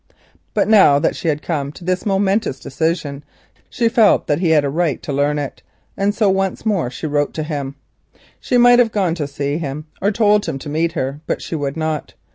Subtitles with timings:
[0.55, 3.23] But now that Ida had come to this momentous decision
[3.69, 5.61] she felt he had a right to learn it,
[5.95, 7.75] and so once more she wrote to him.
[8.39, 11.53] She might have gone to see him or told him to meet her, but she
[11.53, 12.15] would not.